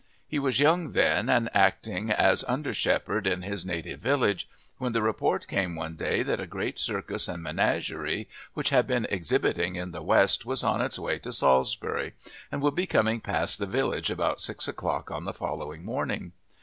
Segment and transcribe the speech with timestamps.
[0.27, 5.01] He was young then, and acting as under shepherd in his native village, when the
[5.03, 9.91] report came one day that a great circus and menagerie which had been exhibiting in
[9.91, 12.13] the west was on its way to Salisbury,
[12.51, 16.31] and would be coming past the village about six o'clock on the following morning.